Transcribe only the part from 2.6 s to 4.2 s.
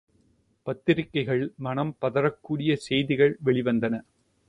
பல செய்திகள் வெளிவந்தன.